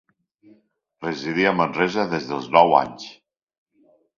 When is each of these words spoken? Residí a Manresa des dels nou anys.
Residí 1.03 1.45
a 1.49 1.53
Manresa 1.59 2.07
des 2.15 2.27
dels 2.33 2.51
nou 2.57 2.77
anys. 2.79 3.07